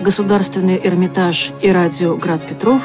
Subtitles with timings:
[0.00, 2.82] Государственный Эрмитаж и радио «Град Петров»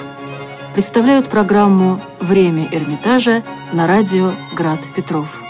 [0.75, 5.47] представляют программу «Время Эрмитажа» на радио «Град Петров».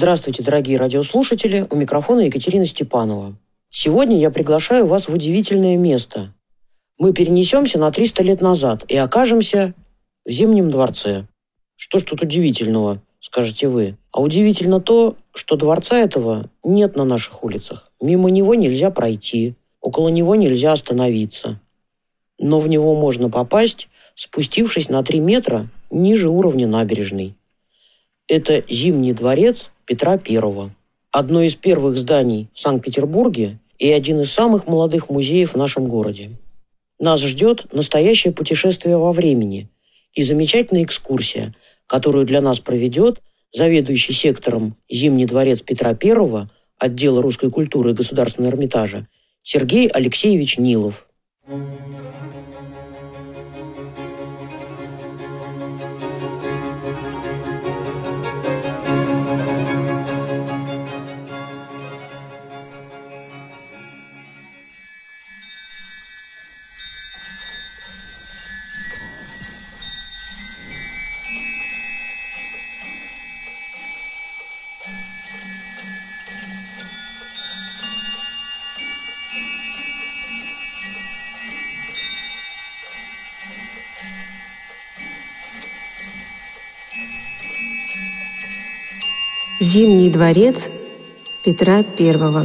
[0.00, 1.66] Здравствуйте, дорогие радиослушатели.
[1.68, 3.36] У микрофона Екатерина Степанова.
[3.68, 6.32] Сегодня я приглашаю вас в удивительное место.
[6.98, 9.74] Мы перенесемся на 300 лет назад и окажемся
[10.24, 11.26] в Зимнем дворце.
[11.76, 13.98] Что ж тут удивительного, скажете вы?
[14.10, 17.92] А удивительно то, что дворца этого нет на наших улицах.
[18.00, 21.60] Мимо него нельзя пройти, около него нельзя остановиться.
[22.38, 27.36] Но в него можно попасть, спустившись на 3 метра ниже уровня набережной.
[28.28, 30.70] Это Зимний дворец Петра I.
[31.10, 36.30] Одно из первых зданий в Санкт-Петербурге и один из самых молодых музеев в нашем городе.
[37.00, 39.68] Нас ждет настоящее путешествие во времени
[40.14, 41.56] и замечательная экскурсия,
[41.88, 43.20] которую для нас проведет
[43.52, 46.46] заведующий сектором Зимний дворец Петра I
[46.78, 49.08] отдела русской культуры государственного Эрмитажа
[49.42, 51.08] Сергей Алексеевич Нилов.
[51.48, 51.64] Thank
[52.62, 52.69] you.
[89.72, 90.68] Зимний дворец
[91.44, 92.44] Петра Первого.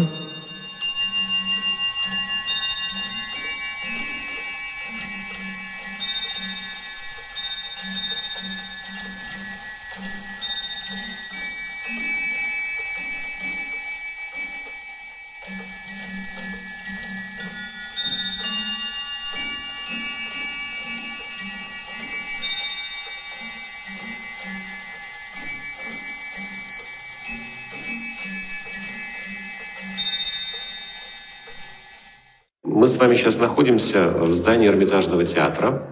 [32.85, 35.87] Мы с вами сейчас находимся в здании Эрмитажного театра,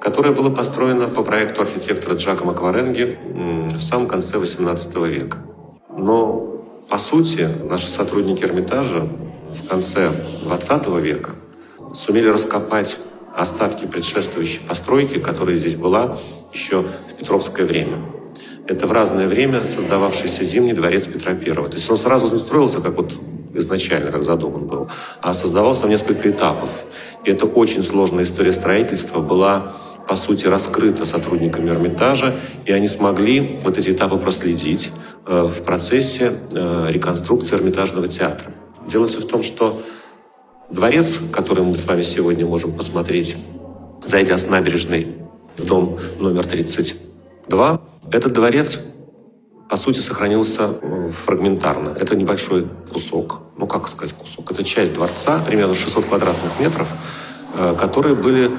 [0.00, 3.18] которое было построено по проекту архитектора Джакома Кваренги
[3.74, 5.38] в самом конце XVIII века.
[5.98, 9.08] Но, по сути, наши сотрудники Эрмитажа
[9.50, 10.12] в конце
[10.44, 11.32] XX века
[11.96, 12.98] сумели раскопать
[13.34, 16.16] остатки предшествующей постройки, которая здесь была
[16.52, 18.04] еще в Петровское время.
[18.68, 21.44] Это в разное время создававшийся Зимний дворец Петра I.
[21.44, 23.14] То есть он сразу не строился, как вот
[23.54, 24.88] изначально, как задуман был,
[25.20, 26.70] а создавался в несколько этапов.
[27.24, 29.72] И это очень сложная история строительства была
[30.10, 32.34] по сути, раскрыта сотрудниками Эрмитажа,
[32.66, 34.90] и они смогли вот эти этапы проследить
[35.24, 38.52] э, в процессе э, реконструкции Эрмитажного театра.
[38.88, 39.80] Дело все в том, что
[40.68, 43.36] дворец, который мы с вами сегодня можем посмотреть,
[44.02, 45.14] зайдя с набережной
[45.56, 48.80] в дом номер 32, этот дворец
[49.70, 51.90] по сути, сохранился э, фрагментарно.
[51.90, 56.88] Это небольшой кусок, ну как сказать кусок, это часть дворца, примерно 600 квадратных метров,
[57.56, 58.50] э, которые были,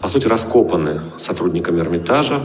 [0.00, 2.42] по сути, раскопаны сотрудниками Эрмитажа,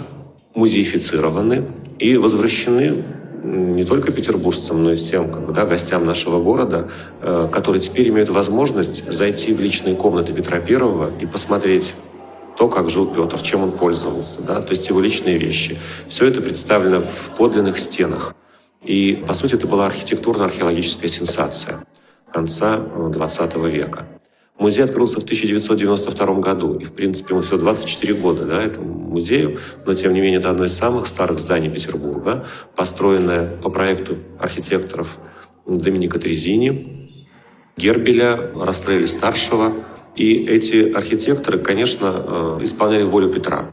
[0.53, 1.66] музеифицированы
[1.97, 3.03] и возвращены
[3.44, 6.89] не только петербуржцам, но и всем как бы, да, гостям нашего города,
[7.22, 11.95] э, которые теперь имеют возможность зайти в личные комнаты Петра Первого и посмотреть
[12.57, 15.78] то, как жил Петр, чем он пользовался, да, то есть его личные вещи.
[16.09, 18.34] Все это представлено в подлинных стенах.
[18.81, 21.85] И, по сути, это была архитектурно-археологическая сенсация
[22.31, 24.07] конца XX э, века.
[24.57, 29.59] Музей открылся в 1992 году, и, в принципе, ему всего 24 года да, этому музею,
[29.85, 35.19] но, тем не менее, это одно из самых старых зданий Петербурга, построенное по проекту архитекторов
[35.68, 37.12] Доминика Трезини,
[37.77, 39.74] Гербеля, Растрелли-старшего,
[40.17, 43.71] и эти архитекторы, конечно, э, исполняли волю Петра.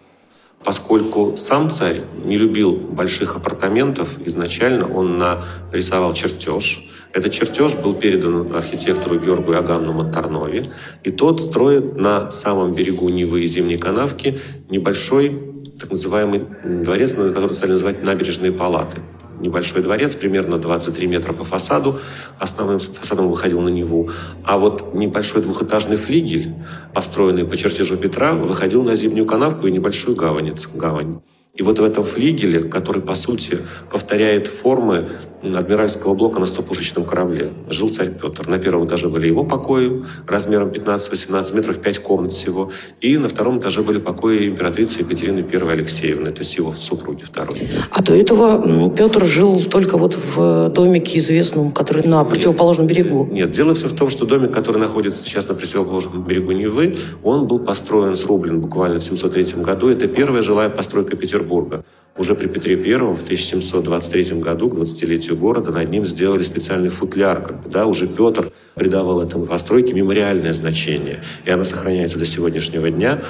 [0.62, 6.88] Поскольку сам царь не любил больших апартаментов, изначально он нарисовал чертеж.
[7.12, 13.42] Этот чертеж был передан архитектору Георгу Иоганну Монтарнове, и тот строит на самом берегу Невы
[13.42, 14.38] и Зимней канавки
[14.70, 15.38] небольшой
[15.78, 18.98] так называемый дворец, который стали называть набережные палаты
[19.44, 22.00] небольшой дворец, примерно 23 метра по фасаду,
[22.40, 24.10] основным фасадом выходил на Неву.
[24.44, 26.54] А вот небольшой двухэтажный флигель,
[26.92, 31.20] построенный по чертежу Петра, выходил на Зимнюю канавку и небольшую гаванец, гавань.
[31.54, 33.60] И вот в этом флигеле, который, по сути,
[33.90, 35.08] повторяет формы
[35.54, 38.48] адмиральского блока на стопушечном корабле, жил царь Петр.
[38.48, 42.70] На первом этаже были его покои размером 15-18 метров, 5 комнат всего.
[43.00, 47.56] И на втором этаже были покои императрицы Екатерины I Алексеевны, то есть его супруги второй.
[47.90, 53.26] А до этого Петр жил только вот в домике известном, который на противоположном берегу?
[53.30, 57.46] Нет, дело все в том, что домик, который находится сейчас на противоположном берегу Невы, он
[57.46, 59.88] был построен, срублен буквально в 703 году.
[59.88, 61.84] Это первая жилая постройка Петербурга.
[62.16, 67.60] Уже при Петре I в 1723 году, к 20-летию города, над ним сделали специальный футляр.
[67.66, 71.24] Да, уже Петр придавал этому постройке мемориальное значение.
[71.44, 73.22] И она сохраняется до сегодняшнего дня.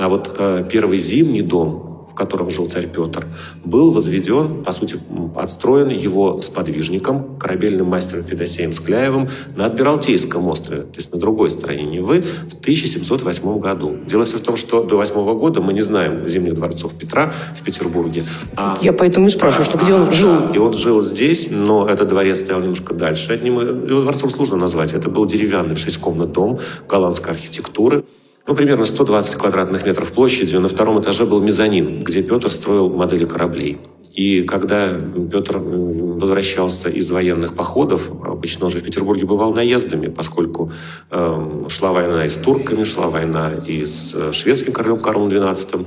[0.00, 3.26] А вот э, первый зимний дом, в котором жил царь Петр,
[3.64, 4.98] был возведен, по сути,
[5.36, 11.84] отстроен его сподвижником, корабельным мастером Федосеем Скляевым на Адмиралтейском острове, то есть на другой стороне
[11.84, 13.96] Невы, в 1708 году.
[14.06, 17.64] Дело все в том, что до 8 года мы не знаем зимних дворцов Петра в
[17.64, 18.24] Петербурге.
[18.56, 18.78] А...
[18.80, 20.52] Я поэтому и спрашиваю, что где он жил?
[20.52, 23.60] И он жил здесь, но этот дворец стоял немножко дальше от него.
[23.60, 24.92] Его дворцом сложно назвать.
[24.92, 26.58] Это был деревянный в шесть комнат дом
[26.88, 28.04] голландской архитектуры
[28.46, 30.60] ну, примерно 120 квадратных метров площадью.
[30.60, 33.78] На втором этаже был мезонин, где Петр строил модели кораблей.
[34.14, 34.92] И когда
[35.30, 40.72] Петр возвращался из военных походов, обычно уже в Петербурге бывал наездами, поскольку
[41.10, 45.86] э, шла война и с турками, шла война и с э, шведским королем Карлом XII,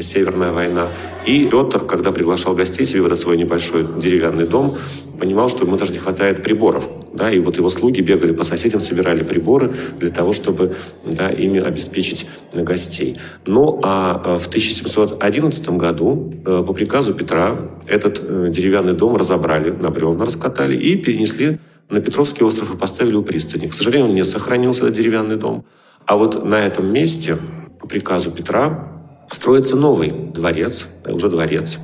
[0.00, 0.88] Северная война.
[1.26, 4.78] И Петр, когда приглашал гостей себе в этот свой небольшой деревянный дом,
[5.18, 6.88] понимал, что ему даже не хватает приборов.
[7.12, 11.60] Да, и вот его слуги бегали по соседям, собирали приборы для того, чтобы да, ими
[11.60, 13.18] обеспечить гостей.
[13.46, 19.70] Ну, а э, в 1711 году э, по приказу Петра этот э, деревянный дом разобрали,
[19.70, 21.58] на бревна раскатали и перенесли
[21.90, 23.66] на Петровский остров и поставили у пристани.
[23.66, 25.64] К сожалению, он не сохранился, этот деревянный дом.
[26.06, 27.38] А вот на этом месте,
[27.80, 28.95] по приказу Петра,
[29.30, 31.78] строится новый дворец, уже дворец.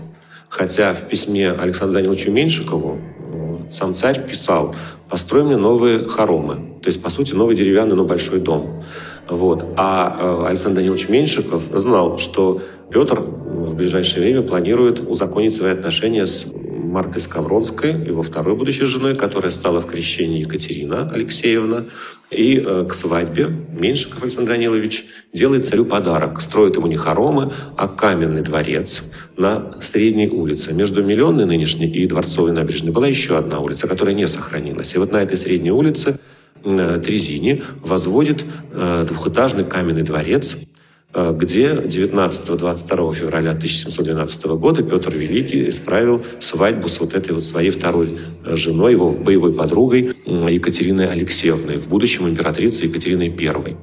[0.48, 4.74] Хотя в письме Александру Даниловичу Меньшикову э, сам царь писал,
[5.08, 8.82] построй мне новые хоромы, то есть, по сути, новый деревянный, но большой дом.
[9.28, 9.64] Вот.
[9.76, 12.60] А э, Александр Данилович Меньшиков знал, что
[12.90, 16.46] Петр в ближайшее время планирует узаконить свои отношения с
[16.92, 21.86] Марты Скавронской, его второй будущей женой, которая стала в крещении Екатерина Алексеевна.
[22.30, 26.42] И э, к свадьбе Меньшиков Александр Данилович делает царю подарок.
[26.42, 29.02] Строит ему не хоромы, а каменный дворец
[29.38, 30.74] на Средней улице.
[30.74, 34.94] Между Миллионной нынешней и Дворцовой набережной была еще одна улица, которая не сохранилась.
[34.94, 36.18] И вот на этой Средней улице
[36.62, 40.56] э, Трезини возводит э, двухэтажный каменный дворец–
[41.14, 48.18] где 19-22 февраля 1712 года Петр Великий исправил свадьбу с вот этой вот своей второй
[48.44, 53.76] э, женой, его боевой подругой Екатериной Алексеевной, в будущем императрицей Екатериной I.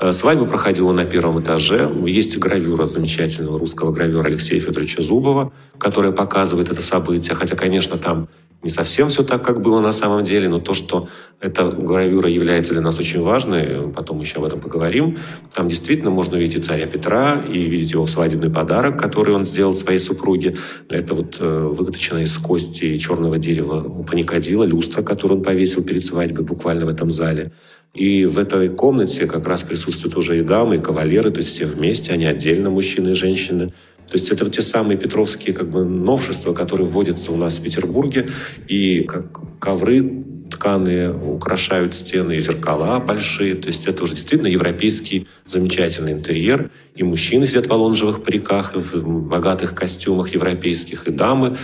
[0.00, 1.90] Э, свадьба проходила на первом этаже.
[2.06, 7.34] Есть гравюра замечательного русского гравюра Алексея Федоровича Зубова, которая показывает это событие.
[7.34, 8.28] Хотя, конечно, там
[8.62, 11.08] не совсем все так, как было на самом деле, но то, что
[11.40, 15.18] эта гравюра является для нас очень важной, потом еще об этом поговорим,
[15.54, 20.00] там действительно можно видеть царя Петра и видеть его свадебный подарок, который он сделал своей
[20.00, 20.56] супруге.
[20.88, 26.44] Это вот э, выточенная из кости черного дерева паникадила, люстра, которую он повесил перед свадьбой
[26.44, 27.52] буквально в этом зале.
[27.94, 31.66] И в этой комнате как раз присутствуют уже и дамы, и кавалеры, то есть все
[31.66, 33.72] вместе, они отдельно, мужчины и женщины.
[34.10, 38.28] То есть это те самые петровские как бы, новшества, которые вводятся у нас в Петербурге.
[38.66, 39.26] И как
[39.58, 43.54] ковры тканые украшают стены и зеркала большие.
[43.54, 46.70] То есть это уже действительно европейский замечательный интерьер.
[46.94, 51.56] И мужчины сидят в алонжевых париках, и в богатых костюмах европейских, и дамы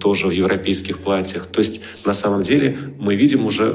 [0.00, 1.46] тоже в европейских платьях.
[1.46, 3.72] То есть на самом деле мы видим уже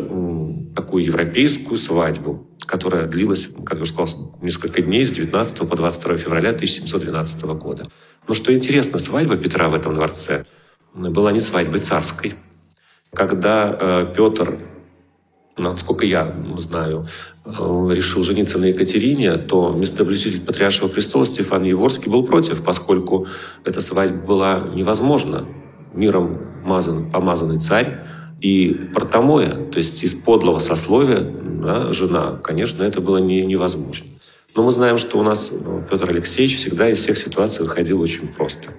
[0.75, 6.17] такую европейскую свадьбу, которая длилась, как я уже сказал, несколько дней с 19 по 22
[6.17, 7.89] февраля 1712 года.
[8.27, 10.45] Но что интересно, свадьба Петра в этом дворце
[10.93, 12.35] была не свадьбой царской.
[13.13, 14.59] Когда э, Петр,
[15.57, 17.05] насколько я знаю,
[17.45, 23.27] э, решил жениться на Екатерине, то местоблюститель Патриаршего престола Стефан Еворский был против, поскольку
[23.63, 25.45] эта свадьба была невозможна.
[25.93, 27.99] Миром мазан, помазанный царь
[28.43, 34.05] и Портомоя, то есть из подлого сословия, да, жена, конечно, это было не, невозможно.
[34.53, 35.49] Но мы знаем, что у нас
[35.89, 38.71] Петр Алексеевич всегда из всех ситуаций выходил очень просто.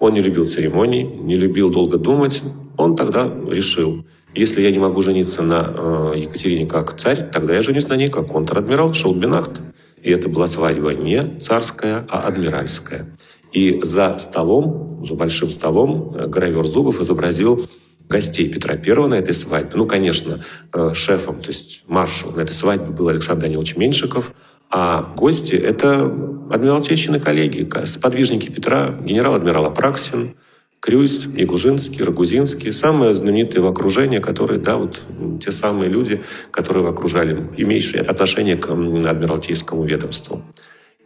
[0.00, 2.42] Он не любил церемоний, не любил долго думать.
[2.76, 4.04] Он тогда решил,
[4.34, 5.72] если я не могу жениться на
[6.14, 9.60] э, Екатерине как царь, тогда я женюсь на ней как контр-адмирал Шелбинахт.
[10.02, 13.16] И это была свадьба не царская, а адмиральская.
[13.52, 17.64] И за столом, за большим столом, э, гравер Зубов изобразил
[18.08, 19.72] гостей Петра I на этой свадьбе.
[19.74, 24.32] Ну, конечно, э, шефом, то есть маршал на этой свадьбе был Александр Данилович Меньшиков,
[24.70, 26.02] А гости– это
[26.50, 30.34] адмиралтейщины коллеги, сподвижники Петра, генерал-адмирал Апраксин,
[30.80, 35.00] Крюйс, Ягужинский, Рогузинский, самые знаменитые в окружении, которые, да, вот
[35.40, 40.42] те самые люди, которые окружали, имеющие отношение к адмиралтейскому ведомству.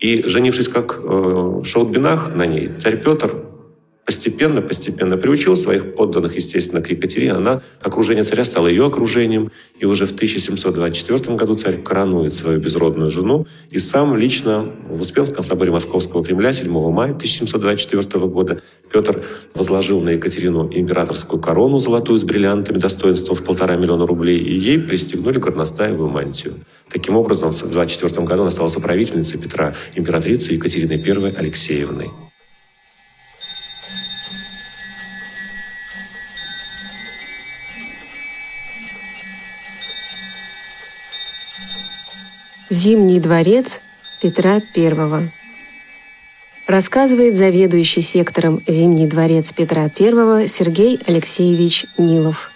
[0.01, 3.48] И женившись как э, Шаутбинах на ней, царь Петр
[4.09, 7.33] постепенно, постепенно приучил своих подданных, естественно, к Екатерине.
[7.33, 9.53] Она, окружение царя стало ее окружением.
[9.79, 13.47] И уже в 1724 году царь коронует свою безродную жену.
[13.71, 19.23] И сам лично в Успенском соборе Московского Кремля 7 мая 1724 года Петр
[19.53, 24.39] возложил на Екатерину императорскую корону золотую с бриллиантами достоинством в полтора миллиона рублей.
[24.39, 26.55] И ей пристегнули горностаевую мантию.
[26.91, 32.07] Таким образом, в 24 году она стала соправительницей Петра, императрицы Екатерины I Алексеевны.
[42.71, 43.81] Зимний дворец
[44.21, 45.31] Петра I.
[46.67, 52.51] Рассказывает заведующий сектором Зимний дворец Петра I Сергей Алексеевич Нилов.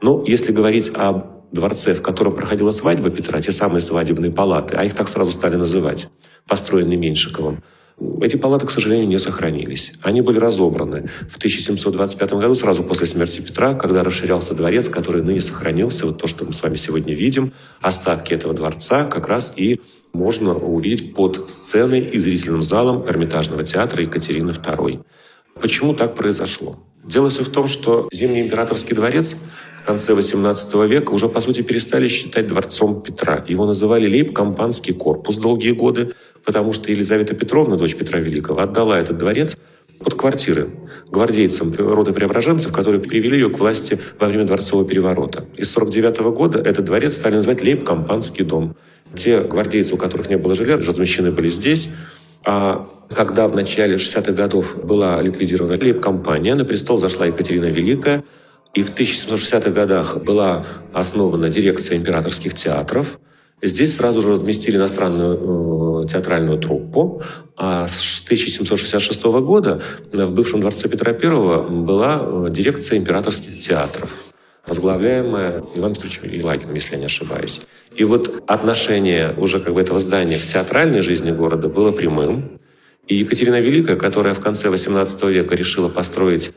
[0.00, 4.84] Ну, если говорить об дворце, в котором проходила свадьба Петра, те самые свадебные палаты, а
[4.84, 6.08] их так сразу стали называть,
[6.46, 7.62] построенные Меньшиковым,
[8.22, 9.92] эти палаты, к сожалению, не сохранились.
[10.00, 15.42] Они были разобраны в 1725 году, сразу после смерти Петра, когда расширялся дворец, который ныне
[15.42, 16.06] сохранился.
[16.06, 17.52] Вот то, что мы с вами сегодня видим,
[17.82, 19.80] остатки этого дворца как раз и
[20.14, 25.04] можно увидеть под сценой и зрительным залом Эрмитажного театра Екатерины II.
[25.60, 26.78] Почему так произошло?
[27.04, 29.34] Дело все в том, что Зимний императорский дворец
[29.82, 33.44] в конце XVIII века уже, по сути, перестали считать дворцом Петра.
[33.48, 36.12] Его называли Лейб-Компанский корпус долгие годы,
[36.44, 39.56] потому что Елизавета Петровна, дочь Петра Великого, отдала этот дворец
[39.98, 40.70] под квартиры
[41.10, 45.46] гвардейцам рода преображенцев, которые привели ее к власти во время дворцового переворота.
[45.56, 48.76] И с 49 года этот дворец стали называть Лейб-Компанский дом.
[49.14, 51.88] Те гвардейцы, у которых не было жилья, размещены были здесь,
[52.44, 58.24] а когда в начале 60-х годов была ликвидирована Лейб-компания, на престол зашла Екатерина Великая,
[58.74, 63.18] и в 1760-х годах была основана дирекция императорских театров.
[63.62, 67.22] Здесь сразу же разместили иностранную э, театральную труппу.
[67.56, 74.10] А с 1766 года в бывшем дворце Петра I была э, дирекция императорских театров
[74.66, 77.62] возглавляемая Иваном Петровичем Елагиным, если я не ошибаюсь.
[77.96, 82.60] И вот отношение уже как бы этого здания к театральной жизни города было прямым.
[83.08, 86.52] И Екатерина Великая, которая в конце XVIII века решила построить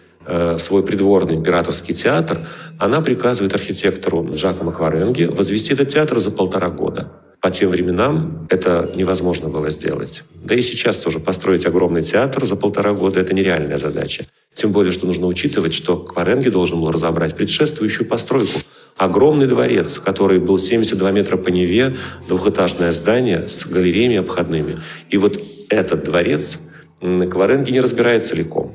[0.57, 2.47] свой придворный императорский театр,
[2.79, 7.11] она приказывает архитектору Жаку Макваренге возвести этот театр за полтора года.
[7.41, 10.23] По тем временам это невозможно было сделать.
[10.33, 14.25] Да и сейчас тоже построить огромный театр за полтора года– это нереальная задача.
[14.53, 18.59] Тем более, что нужно учитывать, что Кваренге должен был разобрать предшествующую постройку.
[18.95, 21.97] Огромный дворец, который был 72 метра по Неве,
[22.29, 24.77] двухэтажное здание с галереями обходными.
[25.09, 25.37] И вот
[25.67, 26.57] этот дворец
[27.01, 28.73] Кваренге не разбирает целиком.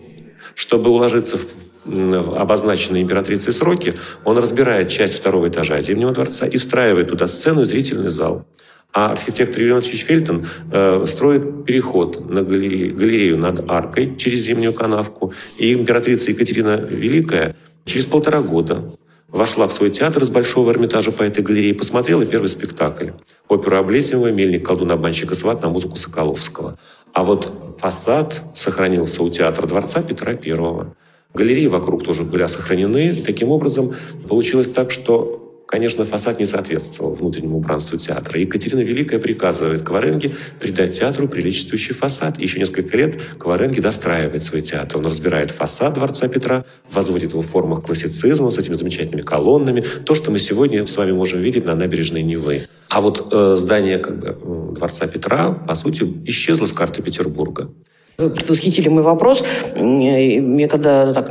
[0.55, 7.09] Чтобы уложиться в обозначенные императрицей сроки, он разбирает часть второго этажа Зимнего дворца и встраивает
[7.09, 8.47] туда сцену и зрительный зал.
[8.93, 15.35] А архитектор Иванович Фельтон э, строит переход на галерею, галерею над аркой через Зимнюю канавку.
[15.59, 18.97] И императрица Екатерина Великая через полтора года
[19.28, 23.11] вошла в свой театр из Большого Эрмитажа по этой галерее посмотрела первый спектакль.
[23.49, 26.78] Оперу Облесева «Мельник, колдун, обманщик и сват» на музыку Соколовского.
[27.12, 30.93] А вот фасад сохранился у театра дворца Петра I.
[31.35, 33.09] Галереи вокруг тоже были сохранены.
[33.09, 33.95] И таким образом
[34.29, 38.40] получилось так, что Конечно, фасад не соответствовал внутреннему убранству театра.
[38.40, 42.38] Екатерина Великая приказывает Кваренге придать театру приличествующий фасад.
[42.38, 44.96] Еще несколько лет Кваренге достраивает свой театр.
[44.96, 49.84] Он разбирает фасад Дворца Петра, возводит его в формах классицизма с этими замечательными колоннами.
[50.06, 52.62] То, что мы сегодня с вами можем видеть на набережной Невы.
[52.88, 57.70] А вот э, здание как бы, Дворца Петра, по сути, исчезло с карты Петербурга.
[58.18, 59.44] Предвосхитили мой вопрос.
[59.76, 61.30] Я когда так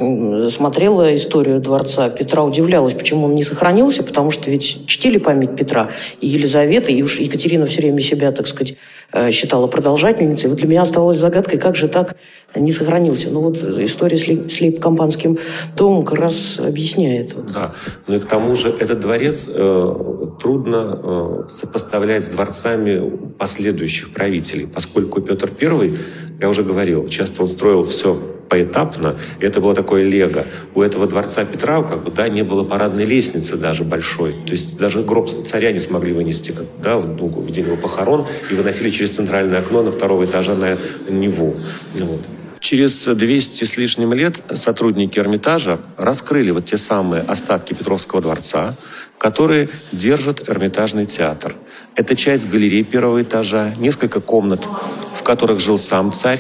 [0.49, 5.89] смотрела историю дворца Петра, удивлялась, почему он не сохранился, потому что ведь чтили память Петра
[6.21, 8.77] и Елизаветы, и уж Екатерина все время себя, так сказать,
[9.31, 10.49] считала продолжательницей.
[10.49, 12.17] Вот для меня оставалась загадкой, как же так
[12.55, 13.29] не сохранился.
[13.29, 15.39] Ну вот история с Лейб-Компанским
[15.75, 17.33] домом как раз объясняет.
[17.53, 17.73] Да,
[18.07, 19.95] ну и к тому же этот дворец э,
[20.41, 25.97] трудно э, сопоставлять с дворцами последующих правителей, поскольку Петр I,
[26.41, 29.17] я уже говорил, часто он строил все поэтапно.
[29.39, 30.45] Это было такое лего.
[30.73, 34.33] У этого дворца Петра как бы, да, не было парадной лестницы даже большой.
[34.45, 38.27] То есть даже гроб царя не смогли вынести да, в, ну, в день его похорон
[38.49, 40.77] и выносили через центральное окно на второго этажа на
[41.09, 41.55] Неву.
[41.93, 42.21] Вот.
[42.59, 48.75] Через 200 с лишним лет сотрудники Эрмитажа раскрыли вот те самые остатки Петровского дворца,
[49.17, 51.55] которые держат Эрмитажный театр.
[51.95, 54.67] Это часть галереи первого этажа, несколько комнат,
[55.13, 56.39] в которых жил сам царь,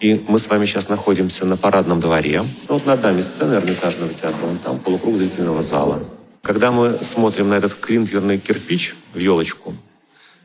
[0.00, 2.42] и мы с вами сейчас находимся на парадном дворе.
[2.68, 6.02] Вот над нами сцена Эрмитажного театра, вон там полукруг зрительного зала.
[6.42, 9.74] Когда мы смотрим на этот клинкерный кирпич в елочку,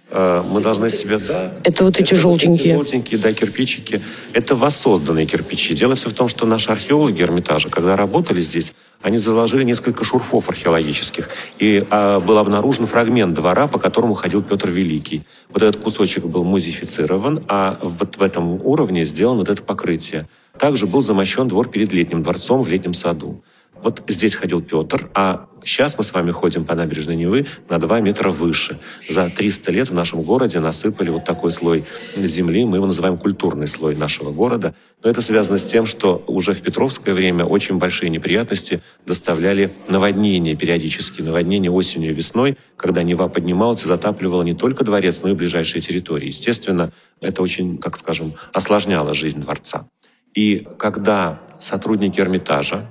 [0.09, 1.53] э, мы должны себе, да...
[1.63, 2.65] Это вот эти это желтенькие.
[2.65, 4.01] Эти желтенькие, да, кирпичики.
[4.33, 5.74] Это воссозданные кирпичи.
[5.74, 8.74] Дело все в том, что наши археологи Эрмитажа, когда работали здесь,
[9.05, 11.29] они заложили несколько шурфов археологических.
[11.59, 15.27] И а, был обнаружен фрагмент двора, по которому ходил Петр Великий.
[15.50, 20.27] Вот этот кусочек был музифицирован, а вот в этом уровне сделано вот это покрытие.
[20.57, 23.43] Также был замощен двор перед летним дворцом в летнем саду.
[23.84, 28.00] Вот здесь ходил Петр, а сейчас мы с вами ходим по набережной Невы на 2
[28.01, 28.79] метра выше.
[29.10, 33.67] За 300 лет в нашем городе насыпали вот такой слой земли, мы его называем культурный
[33.67, 34.75] слой нашего города.
[35.03, 40.55] Но это связано с тем, что уже в Петровское время очень большие неприятности доставляли наводнения
[40.55, 45.34] периодически, наводнения осенью и весной, когда Нева поднималась и затапливала не только дворец, но и
[45.34, 46.27] ближайшие территории.
[46.27, 46.91] Естественно,
[47.22, 49.88] это очень, как скажем, осложняло жизнь дворца.
[50.34, 52.89] И когда сотрудники Эрмитажа,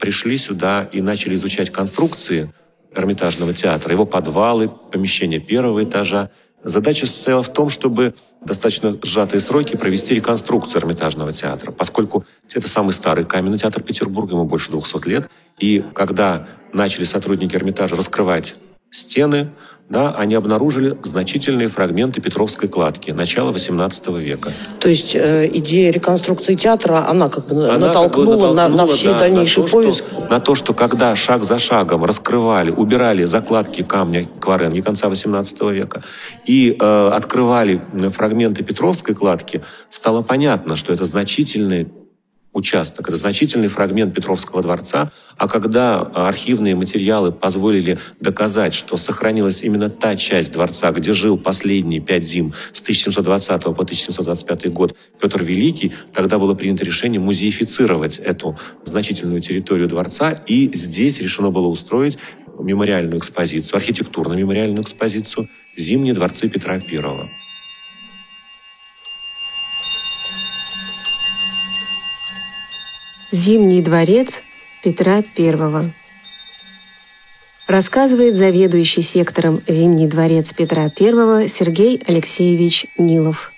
[0.00, 2.52] пришли сюда и начали изучать конструкции
[2.94, 6.30] Эрмитажного театра, его подвалы, помещения первого этажа.
[6.64, 8.14] Задача состояла в том, чтобы
[8.44, 14.44] достаточно сжатые сроки провести реконструкцию Эрмитажного театра, поскольку это самый старый каменный театр Петербурга, ему
[14.44, 15.30] больше 200 лет.
[15.58, 18.56] И когда начали сотрудники Эрмитажа раскрывать
[18.90, 19.52] стены,
[19.90, 24.52] да, они обнаружили значительные фрагменты Петровской кладки начала XVIII века.
[24.78, 28.68] То есть э, идея реконструкции театра, она как бы она натолкнула, как бы натолкнула на,
[28.68, 30.06] на все да, дальнейшие на то, поиски?
[30.06, 35.72] Что, на то, что когда шаг за шагом раскрывали, убирали закладки камня Кваренги конца XVIII
[35.72, 36.04] века
[36.46, 41.88] и э, открывали фрагменты Петровской кладки, стало понятно, что это значительные
[42.52, 43.08] участок.
[43.08, 45.12] Это значительный фрагмент Петровского дворца.
[45.36, 52.00] А когда архивные материалы позволили доказать, что сохранилась именно та часть дворца, где жил последние
[52.00, 58.58] пять зим с 1720 по 1725 год Петр Великий, тогда было принято решение музеифицировать эту
[58.84, 60.32] значительную территорию дворца.
[60.46, 62.18] И здесь решено было устроить
[62.58, 65.46] мемориальную экспозицию, архитектурно-мемориальную экспозицию
[65.78, 67.39] «Зимние дворцы Петра I».
[73.32, 74.42] Зимний дворец
[74.82, 75.92] Петра I.
[77.68, 83.52] Рассказывает заведующий сектором Зимний дворец Петра I Сергей Алексеевич Нилов.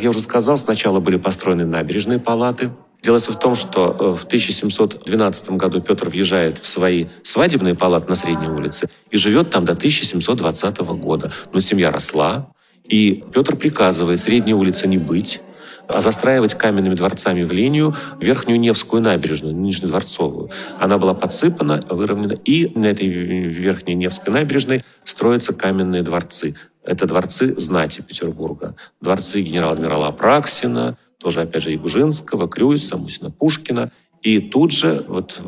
[0.00, 2.70] Как я уже сказал, сначала были построены набережные палаты.
[3.02, 8.14] Дело в том, что э, в 1712 году Петр въезжает в свои свадебные палаты на
[8.14, 11.32] Средней улице и живет там до 1720 года.
[11.52, 12.48] Но семья росла,
[12.82, 15.42] и Петр приказывает Средней улице не быть,
[15.86, 20.48] а застраивать каменными дворцами в линию Верхнюю Невскую набережную, Нижнедворцовую.
[20.78, 26.54] Она была подсыпана, выровнена, и на этой Верхней Невской набережной строятся каменные дворцы.
[26.82, 28.74] Это дворцы знати Петербурга.
[29.00, 33.92] Дворцы генерал-адмирала Апраксина, тоже, опять же, Ягужинского, Крюйса, Мусина Пушкина.
[34.22, 35.40] И тут же, вот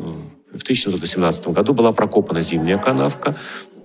[0.53, 3.35] в 1918 году была прокопана зимняя канавка,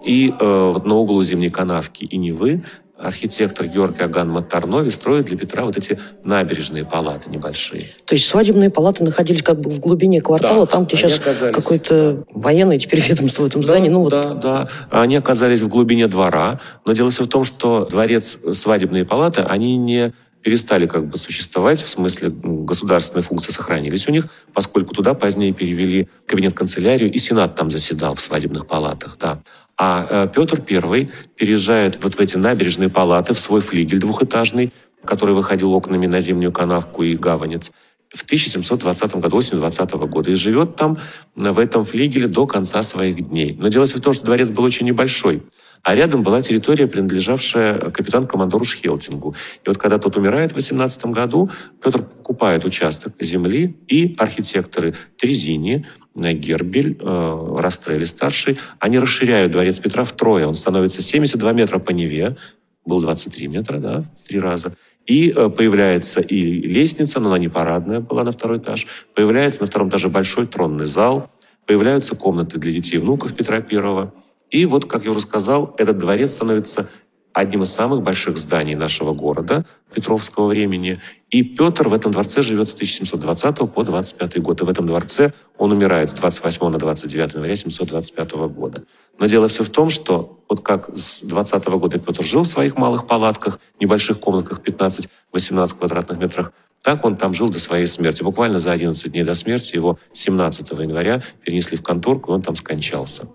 [0.04, 2.64] и э, вот на углу зимней канавки и Невы
[2.98, 7.84] архитектор Георгий Аган Матарнови строит для Петра вот эти набережные палаты небольшие.
[8.04, 11.18] То есть свадебные палаты находились как бы в глубине квартала, да, там, где сейчас
[11.52, 13.88] какое-то военное теперь ведомство в этом да, здании.
[13.88, 14.10] Ну, вот...
[14.10, 14.68] Да, да.
[14.90, 19.76] Они оказались в глубине двора, но дело все в том, что дворец, свадебные палаты, они
[19.76, 25.52] не перестали как бы существовать, в смысле государственные функции сохранились у них, поскольку туда позднее
[25.52, 29.42] перевели кабинет-канцелярию, и Сенат там заседал в свадебных палатах, да.
[29.78, 34.72] А э, Петр I переезжает вот в эти набережные палаты, в свой флигель двухэтажный,
[35.04, 37.70] который выходил окнами на зимнюю канавку и гаванец,
[38.12, 40.98] в 1720 году, осенью 20 года, и живет там,
[41.34, 43.54] в этом флигеле, до конца своих дней.
[43.58, 45.42] Но дело в том, что дворец был очень небольшой,
[45.82, 49.36] а рядом была территория, принадлежавшая капитан-командору Шхелтингу.
[49.64, 51.50] И вот когда тот умирает в 18 году,
[51.82, 55.86] Петр покупает участок земли, и архитекторы Трезини,
[56.18, 60.46] Гербель, э, Растрелли старший, они расширяют дворец Петра втрое.
[60.46, 62.36] Он становится 72 метра по Неве,
[62.84, 64.74] был 23 метра, да, в три раза.
[65.06, 68.86] И э, появляется и лестница, но она не парадная была на второй этаж.
[69.14, 71.30] Появляется на втором этаже большой тронный зал.
[71.66, 74.12] Появляются комнаты для детей и внуков Петра Первого.
[74.50, 76.88] И вот, как я уже сказал, этот дворец становится
[77.38, 81.00] одним из самых больших зданий нашего города Петровского времени.
[81.30, 84.60] И Петр в этом дворце живет с 1720 по 25 год.
[84.60, 88.82] И в этом дворце он умирает с 28 на 29 января 725 года.
[89.18, 92.76] Но дело все в том, что вот как с 20 года Петр жил в своих
[92.76, 98.24] малых палатках, небольших комнатках 15-18 квадратных метрах, так он там жил до своей смерти.
[98.24, 102.56] Буквально за 11 дней до смерти его 17 января перенесли в конторку, и он там
[102.56, 103.28] скончался.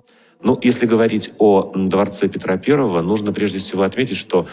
[0.43, 4.45] Ну, если говорить о дворце Петра Первого, нужно прежде всего отметить, что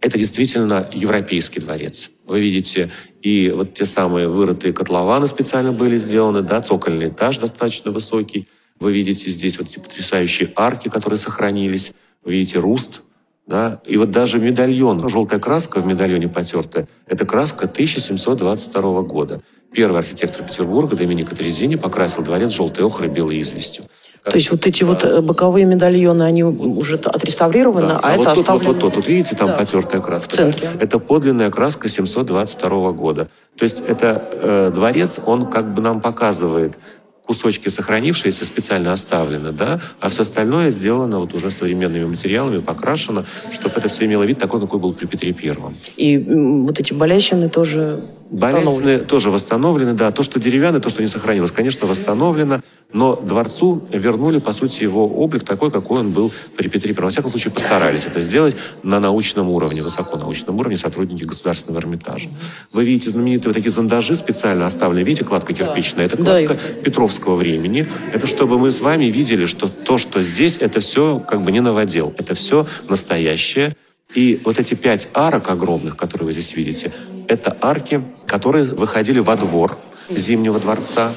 [0.00, 2.10] это действительно европейский дворец.
[2.26, 2.90] Вы видите,
[3.22, 8.48] и вот те самые вырытые котлованы специально были сделаны, да, цокольный этаж достаточно высокий.
[8.78, 11.92] Вы видите здесь вот эти потрясающие арки, которые сохранились.
[12.24, 13.02] Вы видите руст,
[13.46, 19.42] да, и вот даже медальон, желтая краска в медальоне потертая, это краска 1722 года.
[19.72, 23.84] Первый архитектор Петербурга Доминик Атрезини покрасил дворец желтой охрой белой известью.
[24.24, 24.90] То есть вот эти да.
[24.90, 27.98] вот э, боковые медальоны, они уже отреставрированы, да.
[27.98, 28.68] а, а это вот оставлено...
[28.68, 29.54] Вот, вот, вот, вот видите, там да.
[29.54, 30.30] потертая краска.
[30.30, 30.70] В центре.
[30.72, 30.84] Да?
[30.84, 33.28] Это подлинная краска 722 года.
[33.56, 36.78] То есть это э, дворец, он как бы нам показывает
[37.26, 43.76] кусочки сохранившиеся специально оставлены, да, а все остальное сделано вот уже современными материалами, покрашено, чтобы
[43.76, 45.74] это все имело вид такой, какой был при Петре Первом.
[45.96, 48.00] И вот эти болящины тоже
[48.32, 50.10] Болезненные тоже восстановлены, да.
[50.10, 55.06] То, что деревянное, то, что не сохранилось, конечно, восстановлено, но дворцу вернули, по сути, его
[55.06, 57.08] облик такой, какой он был при Петре Первом.
[57.08, 62.30] Во всяком случае, постарались это сделать на научном уровне, высоконаучном уровне сотрудники Государственного Эрмитажа.
[62.72, 65.04] Вы видите знаменитые вот такие зондажи специально оставленные.
[65.04, 66.06] Видите, кладка кирпичная?
[66.06, 67.86] Это кладка да, Петровского времени.
[68.14, 71.60] Это чтобы мы с вами видели, что то, что здесь, это все как бы не
[71.60, 72.14] новодел.
[72.16, 73.76] Это все настоящее.
[74.14, 76.92] И вот эти пять арок огромных, которые вы здесь видите,
[77.28, 79.78] это арки, которые выходили во двор
[80.10, 81.12] Зимнего дворца.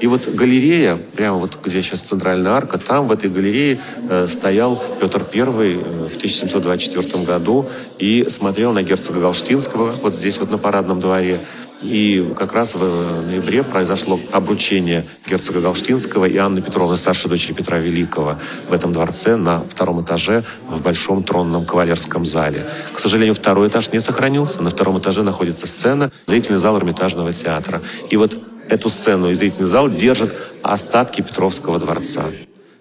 [0.00, 4.80] И вот галерея, прямо вот где сейчас центральная арка, там в этой галерее э, стоял
[5.00, 10.58] Петр I э, в 1724 году и смотрел на герцога Галштинского вот здесь вот на
[10.58, 11.40] парадном дворе.
[11.82, 17.78] И как раз в ноябре произошло обручение герцога Галштинского и Анны Петровны, старшей дочери Петра
[17.78, 18.36] Великого,
[18.68, 22.66] в этом дворце на втором этаже в большом тронном кавалерском зале.
[22.92, 24.60] К сожалению, второй этаж не сохранился.
[24.60, 27.80] На втором этаже находится сцена, зрительный зал Эрмитажного театра.
[28.10, 28.38] И вот
[28.68, 32.24] эту сцену и зрительный зал держат остатки Петровского дворца.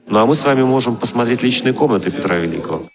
[0.07, 2.87] Ну а мы с вами можем посмотреть личные комнаты Петра Великого.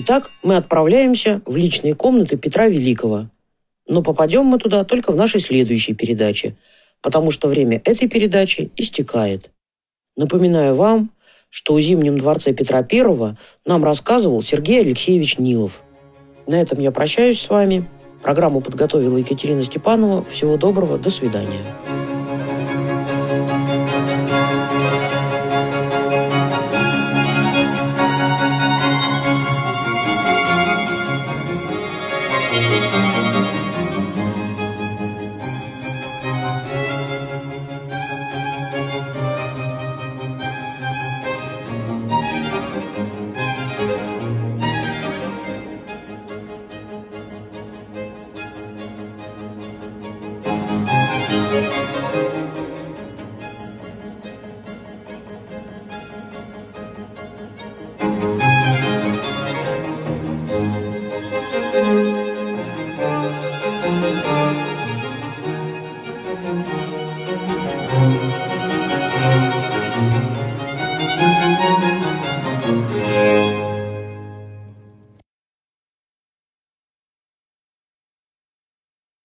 [0.00, 3.26] Итак, мы отправляемся в личные комнаты Петра Великого.
[3.88, 6.54] Но попадем мы туда только в нашей следующей передаче,
[7.02, 9.50] потому что время этой передачи истекает.
[10.16, 11.10] Напоминаю вам,
[11.50, 13.34] что о Зимнем дворце Петра I
[13.66, 15.80] нам рассказывал Сергей Алексеевич Нилов.
[16.46, 17.84] На этом я прощаюсь с вами.
[18.22, 20.24] Программу подготовила Екатерина Степанова.
[20.26, 21.64] Всего доброго, до свидания.